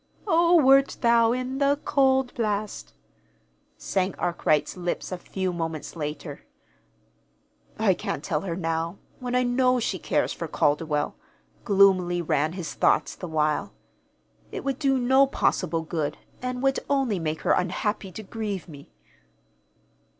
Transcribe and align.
"'O 0.25 0.55
wert 0.55 0.97
thou 1.01 1.31
in 1.31 1.59
the 1.59 1.79
cauld 1.85 2.33
blast,'" 2.33 2.95
sang 3.77 4.15
Arkwright's 4.15 4.75
lips 4.75 5.11
a 5.11 5.17
few 5.19 5.53
moments 5.53 5.95
later. 5.95 6.41
"I 7.77 7.93
can't 7.93 8.23
tell 8.23 8.41
her 8.41 8.55
now 8.55 8.97
when 9.19 9.35
I 9.35 9.43
know 9.43 9.79
she 9.79 9.99
cares 9.99 10.33
for 10.33 10.47
Calderwell," 10.47 11.13
gloomily 11.65 12.19
ran 12.19 12.53
his 12.53 12.73
thoughts, 12.73 13.15
the 13.15 13.27
while. 13.27 13.73
"It 14.51 14.63
would 14.63 14.79
do 14.79 14.97
no 14.97 15.27
possible 15.27 15.83
good, 15.83 16.17
and 16.41 16.63
would 16.63 16.79
only 16.89 17.19
make 17.19 17.41
her 17.41 17.51
unhappy 17.51 18.11
to 18.13 18.23
grieve 18.23 18.67
me." 18.67 18.91